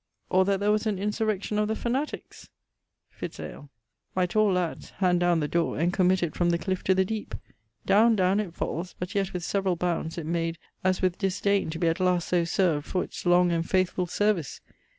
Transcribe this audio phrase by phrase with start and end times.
[0.31, 2.49] or that there was an insurrection of the fanatiques.
[3.11, 3.69] Fitz ale.
[4.15, 7.05] My tall lads hand downe the dore, and committ it from the cliff to the
[7.05, 7.35] deepe.
[7.85, 11.77] Downe, downe, it falls; but yet with severall bounds it made as with disdaine to
[11.77, 14.59] be at last so servd for's long and faithfull service.